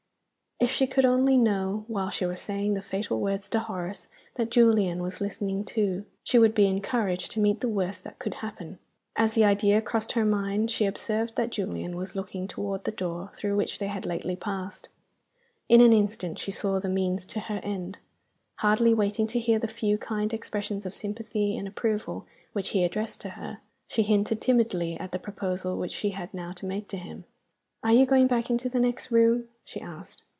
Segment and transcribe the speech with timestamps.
[0.63, 4.51] If she could only know, while she was saying the fatal words to Horace, that
[4.51, 8.77] Julian was listening too, she would be encouraged to meet the worst that could happen!
[9.15, 13.31] As the idea crossed her mind, she observed that Julian was looking toward the door
[13.33, 14.87] through which they had lately passed.
[15.67, 17.97] In an instant she saw the means to her end.
[18.57, 23.19] Hardly waiting to hear the few kind expressions of sympathy and approval which he addressed
[23.21, 26.97] to her, she hinted timidly at the proposal which she had now to make to
[26.97, 27.23] him.
[27.81, 30.21] "Are you going back into the next room?" she asked.